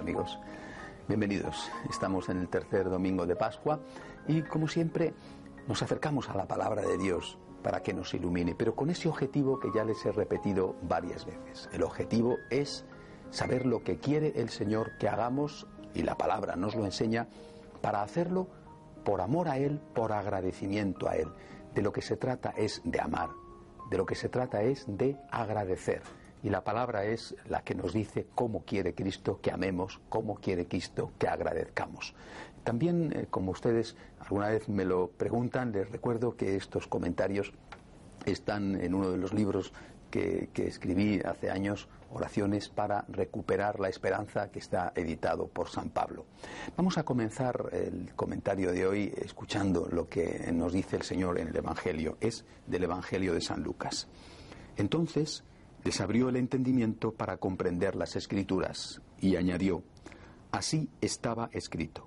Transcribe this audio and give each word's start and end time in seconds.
Amigos, 0.00 0.38
bienvenidos. 1.08 1.70
Estamos 1.90 2.30
en 2.30 2.38
el 2.38 2.48
tercer 2.48 2.88
domingo 2.88 3.26
de 3.26 3.36
Pascua 3.36 3.80
y 4.26 4.40
como 4.40 4.66
siempre 4.66 5.12
nos 5.68 5.82
acercamos 5.82 6.30
a 6.30 6.34
la 6.34 6.48
palabra 6.48 6.80
de 6.80 6.96
Dios 6.96 7.36
para 7.62 7.82
que 7.82 7.92
nos 7.92 8.14
ilumine, 8.14 8.54
pero 8.54 8.74
con 8.74 8.88
ese 8.88 9.10
objetivo 9.10 9.60
que 9.60 9.68
ya 9.74 9.84
les 9.84 10.02
he 10.06 10.10
repetido 10.10 10.74
varias 10.80 11.26
veces. 11.26 11.68
El 11.74 11.82
objetivo 11.82 12.38
es 12.48 12.86
saber 13.28 13.66
lo 13.66 13.84
que 13.84 13.98
quiere 13.98 14.32
el 14.36 14.48
Señor 14.48 14.96
que 14.98 15.06
hagamos 15.06 15.66
y 15.92 16.02
la 16.02 16.16
palabra 16.16 16.56
nos 16.56 16.74
lo 16.74 16.86
enseña 16.86 17.28
para 17.82 18.00
hacerlo 18.00 18.48
por 19.04 19.20
amor 19.20 19.48
a 19.48 19.58
Él, 19.58 19.82
por 19.94 20.12
agradecimiento 20.12 21.10
a 21.10 21.16
Él. 21.16 21.28
De 21.74 21.82
lo 21.82 21.92
que 21.92 22.00
se 22.00 22.16
trata 22.16 22.54
es 22.56 22.80
de 22.84 23.02
amar, 23.02 23.28
de 23.90 23.98
lo 23.98 24.06
que 24.06 24.14
se 24.14 24.30
trata 24.30 24.62
es 24.62 24.86
de 24.88 25.18
agradecer. 25.30 26.00
Y 26.42 26.50
la 26.50 26.64
palabra 26.64 27.04
es 27.04 27.34
la 27.48 27.62
que 27.62 27.74
nos 27.74 27.92
dice 27.92 28.26
cómo 28.34 28.64
quiere 28.64 28.94
Cristo 28.94 29.40
que 29.42 29.50
amemos, 29.50 30.00
cómo 30.08 30.36
quiere 30.36 30.66
Cristo 30.66 31.12
que 31.18 31.28
agradezcamos. 31.28 32.14
También, 32.64 33.12
eh, 33.14 33.26
como 33.30 33.52
ustedes 33.52 33.96
alguna 34.20 34.48
vez 34.48 34.68
me 34.68 34.84
lo 34.84 35.08
preguntan, 35.08 35.72
les 35.72 35.90
recuerdo 35.90 36.36
que 36.36 36.56
estos 36.56 36.86
comentarios 36.86 37.52
están 38.24 38.80
en 38.80 38.94
uno 38.94 39.10
de 39.10 39.18
los 39.18 39.32
libros 39.32 39.72
que, 40.10 40.50
que 40.52 40.66
escribí 40.66 41.20
hace 41.24 41.50
años, 41.50 41.88
Oraciones 42.12 42.68
para 42.68 43.04
recuperar 43.08 43.78
la 43.78 43.88
esperanza, 43.88 44.50
que 44.50 44.58
está 44.58 44.92
editado 44.96 45.46
por 45.46 45.68
San 45.68 45.90
Pablo. 45.90 46.26
Vamos 46.76 46.98
a 46.98 47.04
comenzar 47.04 47.70
el 47.70 48.12
comentario 48.16 48.72
de 48.72 48.84
hoy 48.84 49.14
escuchando 49.16 49.88
lo 49.92 50.08
que 50.08 50.50
nos 50.52 50.72
dice 50.72 50.96
el 50.96 51.02
Señor 51.02 51.38
en 51.38 51.48
el 51.48 51.56
Evangelio. 51.56 52.16
Es 52.20 52.44
del 52.66 52.82
Evangelio 52.82 53.32
de 53.32 53.40
San 53.40 53.62
Lucas. 53.62 54.08
Entonces, 54.76 55.44
les 55.84 56.00
abrió 56.00 56.28
el 56.28 56.36
entendimiento 56.36 57.12
para 57.12 57.38
comprender 57.38 57.94
las 57.96 58.16
escrituras 58.16 59.00
y 59.18 59.36
añadió, 59.36 59.82
así 60.52 60.88
estaba 61.00 61.48
escrito, 61.52 62.06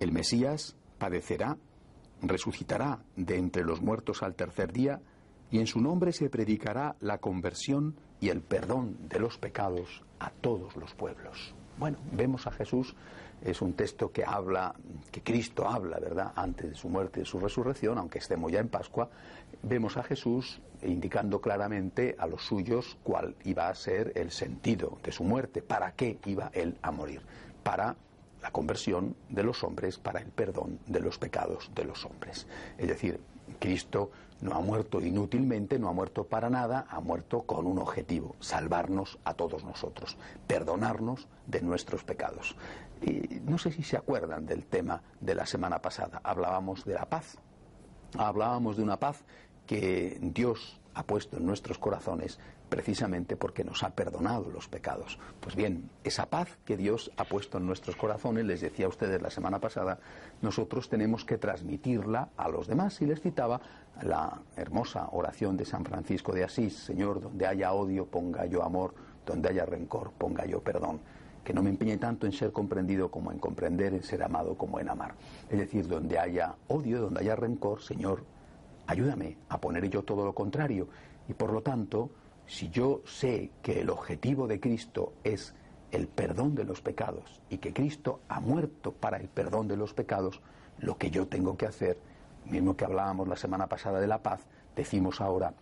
el 0.00 0.12
Mesías 0.12 0.76
padecerá, 0.98 1.56
resucitará 2.22 3.04
de 3.16 3.36
entre 3.36 3.64
los 3.64 3.80
muertos 3.80 4.22
al 4.22 4.34
tercer 4.34 4.72
día, 4.72 5.00
y 5.50 5.58
en 5.60 5.66
su 5.66 5.80
nombre 5.80 6.12
se 6.12 6.28
predicará 6.28 6.96
la 7.00 7.18
conversión 7.18 7.96
y 8.20 8.30
el 8.30 8.40
perdón 8.42 8.96
de 9.08 9.20
los 9.20 9.38
pecados 9.38 10.02
a 10.18 10.30
todos 10.30 10.76
los 10.76 10.94
pueblos. 10.94 11.54
Bueno, 11.78 11.98
vemos 12.12 12.46
a 12.46 12.52
Jesús, 12.52 12.94
es 13.42 13.60
un 13.60 13.74
texto 13.74 14.10
que 14.10 14.24
habla, 14.24 14.74
que 15.10 15.22
Cristo 15.22 15.68
habla, 15.68 15.98
¿verdad?, 15.98 16.32
antes 16.34 16.70
de 16.70 16.74
su 16.74 16.88
muerte 16.88 17.20
y 17.20 17.22
de 17.22 17.26
su 17.26 17.38
resurrección, 17.38 17.98
aunque 17.98 18.18
estemos 18.18 18.50
ya 18.50 18.60
en 18.60 18.68
Pascua, 18.68 19.10
vemos 19.62 19.96
a 19.98 20.02
Jesús 20.02 20.60
indicando 20.82 21.40
claramente 21.40 22.16
a 22.18 22.26
los 22.26 22.46
suyos 22.46 22.96
cuál 23.02 23.36
iba 23.44 23.68
a 23.68 23.74
ser 23.74 24.12
el 24.14 24.30
sentido 24.30 24.98
de 25.02 25.12
su 25.12 25.22
muerte, 25.22 25.60
para 25.60 25.92
qué 25.92 26.18
iba 26.24 26.50
él 26.54 26.78
a 26.80 26.90
morir, 26.90 27.20
para 27.62 27.96
la 28.46 28.52
conversión 28.52 29.16
de 29.28 29.42
los 29.42 29.64
hombres, 29.64 29.98
para 29.98 30.20
el 30.20 30.28
perdón 30.28 30.78
de 30.86 31.00
los 31.00 31.18
pecados 31.18 31.68
de 31.74 31.84
los 31.84 32.04
hombres. 32.04 32.46
Es 32.78 32.86
decir, 32.86 33.18
Cristo 33.58 34.12
no 34.40 34.54
ha 34.54 34.60
muerto 34.60 35.00
inútilmente, 35.00 35.80
no 35.80 35.88
ha 35.88 35.92
muerto 35.92 36.22
para 36.22 36.48
nada, 36.48 36.86
ha 36.88 37.00
muerto 37.00 37.42
con 37.42 37.66
un 37.66 37.80
objetivo, 37.80 38.36
salvarnos 38.38 39.18
a 39.24 39.34
todos 39.34 39.64
nosotros, 39.64 40.16
perdonarnos 40.46 41.26
de 41.48 41.60
nuestros 41.60 42.04
pecados. 42.04 42.54
Y 43.02 43.40
no 43.40 43.58
sé 43.58 43.72
si 43.72 43.82
se 43.82 43.96
acuerdan 43.96 44.46
del 44.46 44.64
tema 44.64 45.02
de 45.20 45.34
la 45.34 45.44
semana 45.44 45.82
pasada, 45.82 46.20
hablábamos 46.22 46.84
de 46.84 46.94
la 46.94 47.06
paz, 47.06 47.38
hablábamos 48.16 48.76
de 48.76 48.84
una 48.84 49.00
paz 49.00 49.24
que 49.66 50.18
Dios 50.22 50.80
ha 50.94 51.02
puesto 51.02 51.38
en 51.38 51.46
nuestros 51.46 51.78
corazones 51.78 52.38
precisamente 52.68 53.36
porque 53.36 53.64
nos 53.64 53.82
ha 53.82 53.90
perdonado 53.90 54.50
los 54.50 54.68
pecados. 54.68 55.18
Pues 55.40 55.54
bien, 55.54 55.90
esa 56.04 56.26
paz 56.26 56.58
que 56.64 56.76
Dios 56.76 57.10
ha 57.16 57.24
puesto 57.24 57.58
en 57.58 57.66
nuestros 57.66 57.96
corazones, 57.96 58.44
les 58.44 58.60
decía 58.60 58.86
a 58.86 58.88
ustedes 58.88 59.22
la 59.22 59.30
semana 59.30 59.60
pasada, 59.60 59.98
nosotros 60.42 60.88
tenemos 60.88 61.24
que 61.24 61.38
transmitirla 61.38 62.30
a 62.36 62.48
los 62.48 62.66
demás. 62.66 63.00
Y 63.00 63.06
les 63.06 63.20
citaba 63.20 63.60
la 64.02 64.40
hermosa 64.56 65.08
oración 65.12 65.56
de 65.56 65.64
San 65.64 65.84
Francisco 65.84 66.32
de 66.32 66.44
Asís, 66.44 66.76
Señor, 66.76 67.20
donde 67.20 67.46
haya 67.46 67.72
odio, 67.72 68.06
ponga 68.06 68.46
yo 68.46 68.62
amor, 68.62 68.94
donde 69.24 69.48
haya 69.48 69.64
rencor, 69.64 70.12
ponga 70.18 70.44
yo 70.46 70.60
perdón. 70.60 71.00
Que 71.44 71.54
no 71.54 71.62
me 71.62 71.70
empeñe 71.70 71.96
tanto 71.98 72.26
en 72.26 72.32
ser 72.32 72.50
comprendido 72.50 73.08
como 73.10 73.30
en 73.30 73.38
comprender, 73.38 73.94
en 73.94 74.02
ser 74.02 74.24
amado 74.24 74.56
como 74.56 74.80
en 74.80 74.88
amar. 74.88 75.14
Es 75.48 75.58
decir, 75.58 75.86
donde 75.86 76.18
haya 76.18 76.56
odio, 76.66 77.00
donde 77.00 77.20
haya 77.20 77.36
rencor, 77.36 77.80
Señor, 77.80 78.24
ayúdame 78.88 79.36
a 79.48 79.60
poner 79.60 79.88
yo 79.88 80.02
todo 80.02 80.24
lo 80.24 80.34
contrario. 80.34 80.88
Y 81.28 81.34
por 81.34 81.52
lo 81.52 81.62
tanto, 81.62 82.10
si 82.46 82.68
yo 82.70 83.02
sé 83.04 83.50
que 83.62 83.80
el 83.80 83.90
objetivo 83.90 84.46
de 84.46 84.60
Cristo 84.60 85.14
es 85.24 85.54
el 85.90 86.08
perdón 86.08 86.54
de 86.54 86.64
los 86.64 86.80
pecados 86.80 87.40
y 87.48 87.58
que 87.58 87.72
Cristo 87.72 88.20
ha 88.28 88.40
muerto 88.40 88.92
para 88.92 89.16
el 89.16 89.28
perdón 89.28 89.68
de 89.68 89.76
los 89.76 89.94
pecados, 89.94 90.40
lo 90.78 90.96
que 90.98 91.10
yo 91.10 91.26
tengo 91.26 91.56
que 91.56 91.66
hacer, 91.66 91.98
mismo 92.44 92.76
que 92.76 92.84
hablábamos 92.84 93.28
la 93.28 93.36
semana 93.36 93.66
pasada 93.66 94.00
de 94.00 94.06
la 94.06 94.22
paz, 94.22 94.46
decimos 94.74 95.20
ahora 95.20 95.54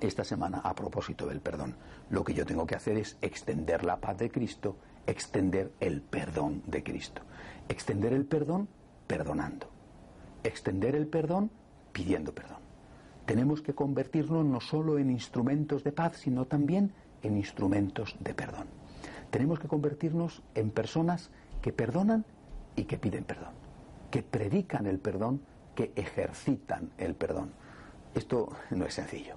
esta 0.00 0.24
semana 0.24 0.58
a 0.58 0.74
propósito 0.74 1.26
del 1.26 1.40
perdón. 1.40 1.76
Lo 2.10 2.24
que 2.24 2.34
yo 2.34 2.46
tengo 2.46 2.66
que 2.66 2.74
hacer 2.74 2.96
es 2.96 3.16
extender 3.20 3.84
la 3.84 3.96
paz 3.96 4.18
de 4.18 4.30
Cristo, 4.30 4.76
extender 5.06 5.72
el 5.80 6.02
perdón 6.02 6.62
de 6.66 6.82
Cristo. 6.82 7.22
Extender 7.68 8.12
el 8.12 8.24
perdón 8.24 8.68
perdonando. 9.06 9.68
Extender 10.42 10.94
el 10.94 11.06
perdón 11.06 11.50
pidiendo 11.92 12.34
perdón. 12.34 12.63
Tenemos 13.26 13.62
que 13.62 13.74
convertirnos 13.74 14.44
no 14.44 14.60
solo 14.60 14.98
en 14.98 15.10
instrumentos 15.10 15.82
de 15.82 15.92
paz, 15.92 16.16
sino 16.18 16.44
también 16.44 16.92
en 17.22 17.36
instrumentos 17.36 18.16
de 18.20 18.34
perdón. 18.34 18.66
Tenemos 19.30 19.58
que 19.58 19.68
convertirnos 19.68 20.42
en 20.54 20.70
personas 20.70 21.30
que 21.62 21.72
perdonan 21.72 22.24
y 22.76 22.84
que 22.84 22.98
piden 22.98 23.24
perdón, 23.24 23.52
que 24.10 24.22
predican 24.22 24.86
el 24.86 24.98
perdón, 24.98 25.40
que 25.74 25.92
ejercitan 25.96 26.90
el 26.98 27.14
perdón. 27.14 27.52
Esto 28.14 28.50
no 28.70 28.84
es 28.84 28.94
sencillo, 28.94 29.34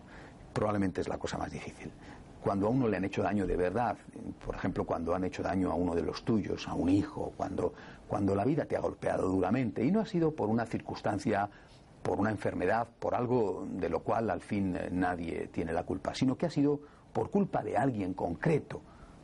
probablemente 0.54 1.02
es 1.02 1.08
la 1.08 1.18
cosa 1.18 1.38
más 1.38 1.52
difícil. 1.52 1.92
Cuando 2.44 2.68
a 2.68 2.70
uno 2.70 2.88
le 2.88 2.98
han 2.98 3.06
hecho 3.06 3.24
daño 3.24 3.48
de 3.48 3.56
verdad, 3.56 3.98
por 4.46 4.56
ejemplo, 4.56 4.86
cuando 4.86 5.16
han 5.16 5.24
hecho 5.24 5.42
daño 5.42 5.72
a 5.72 5.76
uno 5.76 5.96
de 5.96 6.04
los 6.04 6.24
tuyos, 6.24 6.68
a 6.68 6.76
un 6.76 6.90
hijo, 6.90 7.34
cuando, 7.36 7.74
cuando 8.08 8.36
la 8.36 8.46
vida 8.46 8.66
te 8.66 8.76
ha 8.76 8.80
golpeado 8.80 9.28
duramente 9.28 9.84
y 9.84 9.92
no 9.92 10.02
ha 10.02 10.06
sido 10.06 10.36
por 10.36 10.50
una 10.50 10.66
circunstancia 10.66 11.50
por 12.08 12.22
una 12.22 12.32
enfermedad, 12.32 12.88
por 13.00 13.16
algo 13.16 13.68
de 13.70 13.90
lo 13.90 14.00
cual 14.00 14.30
al 14.30 14.40
fin 14.40 14.78
eh, 14.78 14.88
nadie 14.90 15.50
tiene 15.52 15.74
la 15.74 15.84
culpa, 15.84 16.16
sino 16.16 16.38
que 16.38 16.46
ha 16.46 16.50
sido 16.50 16.80
por 17.12 17.30
culpa 17.30 17.62
de 17.62 17.76
alguien 17.76 18.14
concreto, 18.14 18.80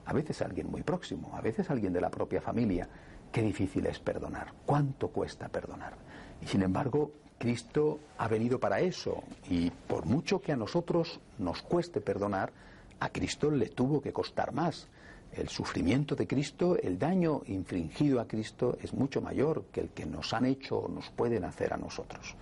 a 0.05 0.11
veces 0.11 0.41
alguien 0.41 0.69
muy 0.69 0.83
próximo, 0.83 1.31
a 1.33 1.39
veces 1.39 1.69
alguien 1.69 1.93
de 1.93 2.01
la 2.01 2.09
propia 2.09 2.41
familia. 2.41 2.89
Qué 3.31 3.41
difícil 3.41 3.85
es 3.85 3.99
perdonar, 3.99 4.51
cuánto 4.65 5.07
cuesta 5.07 5.47
perdonar. 5.47 5.93
Y 6.41 6.47
sin 6.47 6.61
embargo, 6.61 7.11
Cristo 7.37 7.99
ha 8.17 8.27
venido 8.27 8.59
para 8.59 8.81
eso, 8.81 9.23
y 9.49 9.69
por 9.69 10.05
mucho 10.05 10.41
que 10.41 10.51
a 10.51 10.57
nosotros 10.57 11.21
nos 11.39 11.61
cueste 11.61 12.01
perdonar, 12.01 12.51
a 12.99 13.07
Cristo 13.07 13.49
le 13.49 13.69
tuvo 13.69 14.01
que 14.01 14.11
costar 14.11 14.51
más. 14.51 14.89
El 15.35 15.49
sufrimiento 15.49 16.15
de 16.15 16.27
Cristo, 16.27 16.77
el 16.77 16.99
daño 16.99 17.41
infringido 17.47 18.19
a 18.19 18.27
Cristo 18.27 18.77
es 18.81 18.93
mucho 18.93 19.19
mayor 19.19 19.65
que 19.71 19.81
el 19.81 19.89
que 19.89 20.05
nos 20.05 20.31
han 20.33 20.45
hecho 20.45 20.77
o 20.77 20.87
nos 20.87 21.09
pueden 21.09 21.43
hacer 21.43 21.73
a 21.73 21.77
nosotros. 21.77 22.35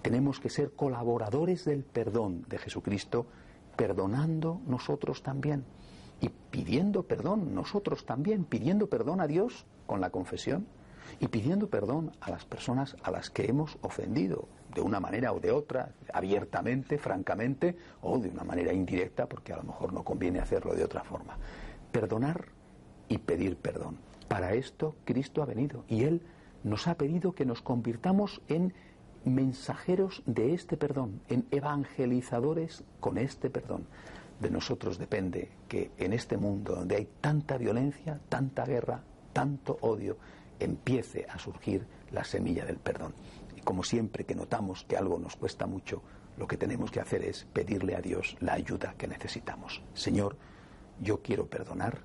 Tenemos 0.00 0.40
que 0.40 0.48
ser 0.48 0.72
colaboradores 0.72 1.66
del 1.66 1.84
perdón 1.84 2.46
de 2.48 2.56
Jesucristo 2.56 3.26
perdonando 3.76 4.62
nosotros 4.66 5.22
también 5.22 5.64
y 6.22 6.30
pidiendo 6.30 7.02
perdón 7.02 7.54
nosotros 7.54 8.06
también, 8.06 8.44
pidiendo 8.44 8.88
perdón 8.88 9.20
a 9.20 9.26
Dios 9.26 9.66
con 9.86 10.00
la 10.00 10.08
confesión 10.08 10.66
y 11.20 11.28
pidiendo 11.28 11.68
perdón 11.68 12.12
a 12.20 12.30
las 12.30 12.46
personas 12.46 12.96
a 13.02 13.10
las 13.10 13.28
que 13.28 13.46
hemos 13.46 13.76
ofendido, 13.82 14.48
de 14.74 14.80
una 14.80 15.00
manera 15.00 15.32
o 15.32 15.40
de 15.40 15.50
otra, 15.50 15.90
abiertamente, 16.12 16.98
francamente, 16.98 17.76
o 18.02 18.18
de 18.18 18.28
una 18.28 18.44
manera 18.44 18.72
indirecta, 18.72 19.26
porque 19.26 19.52
a 19.52 19.56
lo 19.56 19.64
mejor 19.64 19.92
no 19.92 20.04
conviene 20.04 20.38
hacerlo 20.38 20.74
de 20.74 20.84
otra 20.84 21.02
forma. 21.02 21.36
Perdonar 21.92 22.46
y 23.08 23.18
pedir 23.18 23.56
perdón. 23.56 23.98
Para 24.28 24.54
esto 24.54 24.94
Cristo 25.04 25.42
ha 25.42 25.46
venido 25.46 25.84
y 25.88 26.04
Él 26.04 26.22
nos 26.64 26.88
ha 26.88 26.96
pedido 26.96 27.32
que 27.32 27.46
nos 27.46 27.62
convirtamos 27.62 28.42
en 28.48 28.74
mensajeros 29.24 30.22
de 30.26 30.54
este 30.54 30.76
perdón, 30.76 31.20
en 31.28 31.46
evangelizadores 31.50 32.84
con 33.00 33.18
este 33.18 33.50
perdón. 33.50 33.86
De 34.40 34.50
nosotros 34.50 34.98
depende 34.98 35.50
que 35.68 35.90
en 35.98 36.12
este 36.12 36.36
mundo 36.36 36.76
donde 36.76 36.96
hay 36.96 37.08
tanta 37.20 37.56
violencia, 37.58 38.20
tanta 38.28 38.64
guerra, 38.64 39.02
tanto 39.32 39.78
odio, 39.80 40.16
empiece 40.60 41.26
a 41.28 41.38
surgir 41.38 41.86
la 42.12 42.24
semilla 42.24 42.64
del 42.64 42.78
perdón. 42.78 43.14
Y 43.56 43.60
como 43.62 43.82
siempre 43.82 44.24
que 44.24 44.34
notamos 44.34 44.84
que 44.84 44.96
algo 44.96 45.18
nos 45.18 45.36
cuesta 45.36 45.66
mucho, 45.66 46.02
lo 46.36 46.46
que 46.46 46.56
tenemos 46.56 46.90
que 46.90 47.00
hacer 47.00 47.24
es 47.24 47.46
pedirle 47.52 47.96
a 47.96 48.00
Dios 48.00 48.36
la 48.40 48.54
ayuda 48.54 48.94
que 48.96 49.08
necesitamos. 49.08 49.82
Señor, 49.92 50.36
yo 51.00 51.22
quiero 51.22 51.46
perdonar. 51.46 51.98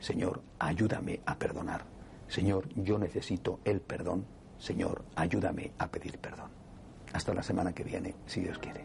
Señor, 0.00 0.42
ayúdame 0.58 1.20
a 1.26 1.36
perdonar. 1.36 1.84
Señor, 2.28 2.68
yo 2.76 2.98
necesito 2.98 3.60
el 3.64 3.80
perdón. 3.80 4.26
Señor, 4.58 5.04
ayúdame 5.16 5.72
a 5.78 5.88
pedir 5.88 6.18
perdón. 6.18 6.50
Hasta 7.12 7.34
la 7.34 7.42
semana 7.42 7.72
que 7.72 7.84
viene, 7.84 8.14
si 8.26 8.40
Dios 8.40 8.58
quiere. 8.58 8.84